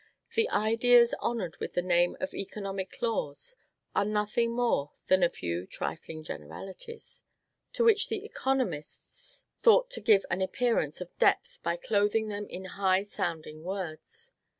The 0.33 0.49
ideas 0.49 1.13
honored 1.19 1.57
with 1.57 1.73
the 1.73 1.81
name 1.83 2.17
of 2.19 2.33
economic 2.33 3.03
laws 3.03 3.55
are 3.95 4.03
nothing 4.03 4.49
more 4.49 4.93
than 5.09 5.21
a 5.21 5.29
few 5.29 5.67
trifling 5.67 6.23
generalities, 6.23 7.21
to 7.73 7.83
which 7.83 8.09
the 8.09 8.25
economists 8.25 9.45
thought 9.61 9.91
to 9.91 10.01
give 10.01 10.25
an 10.31 10.41
appearance 10.41 11.01
of 11.01 11.15
depth 11.19 11.59
by 11.61 11.75
clothing 11.77 12.29
them 12.29 12.47
in 12.47 12.65
high 12.81 13.03
sounding 13.03 13.61
words. 13.63 14.33